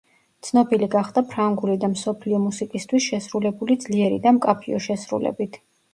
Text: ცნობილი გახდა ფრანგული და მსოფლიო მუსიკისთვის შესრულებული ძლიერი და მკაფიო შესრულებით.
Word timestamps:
ცნობილი 0.45 0.87
გახდა 0.95 1.23
ფრანგული 1.33 1.75
და 1.83 1.89
მსოფლიო 1.91 2.39
მუსიკისთვის 2.45 3.07
შესრულებული 3.11 3.77
ძლიერი 3.85 4.19
და 4.25 4.37
მკაფიო 4.39 4.85
შესრულებით. 4.87 5.61